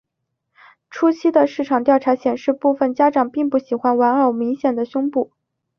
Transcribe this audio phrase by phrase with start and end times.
[0.89, 5.31] 初期的市场调查显示部份家长并不喜欢玩偶明显的胸部。